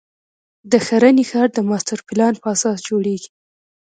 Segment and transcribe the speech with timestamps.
[0.71, 3.29] د ښرنې ښار د ماسټر پلان په اساس جوړېږي.